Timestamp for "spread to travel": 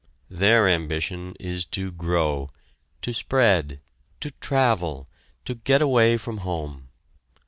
3.13-5.07